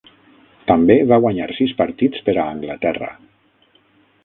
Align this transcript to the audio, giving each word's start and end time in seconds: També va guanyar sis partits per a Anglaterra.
També 0.71 0.95
va 1.11 1.19
guanyar 1.25 1.49
sis 1.59 1.75
partits 1.83 2.25
per 2.31 2.37
a 2.45 2.49
Anglaterra. 2.57 3.13